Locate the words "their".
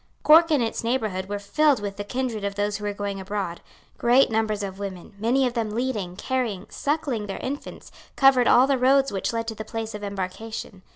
7.27-7.37